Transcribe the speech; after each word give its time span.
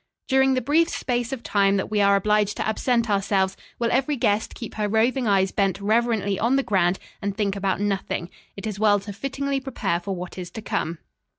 "During 0.27 0.55
the 0.55 0.63
brief 0.63 0.89
space 0.89 1.31
of 1.31 1.43
time 1.43 1.77
that 1.77 1.91
we 1.91 2.01
are 2.01 2.15
obliged 2.15 2.57
to 2.57 2.67
absent 2.67 3.07
ourselves, 3.07 3.55
will 3.77 3.91
every 3.91 4.15
guest 4.15 4.55
keep 4.55 4.73
her 4.73 4.87
roving 4.87 5.27
eyes 5.27 5.51
bent 5.51 5.79
reverently 5.79 6.39
on 6.39 6.55
the 6.55 6.63
ground 6.63 6.97
and 7.21 7.37
think 7.37 7.55
about 7.55 7.79
nothing. 7.79 8.31
It 8.57 8.65
is 8.65 8.79
well 8.79 8.99
to 9.01 9.13
fittingly 9.13 9.59
prepare 9.59 9.99
for 9.99 10.15
what 10.15 10.39
is 10.39 10.49
to 10.53 10.61
come." 10.63 10.97